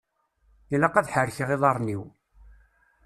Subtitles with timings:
[0.73, 2.03] Ilaq ad ḥerkeɣ iḍaṛṛen-iw.